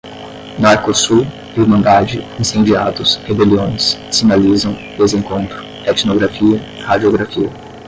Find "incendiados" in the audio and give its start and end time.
2.39-3.17